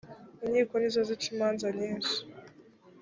[0.45, 2.17] inkiko nizozicimanza nyinshi.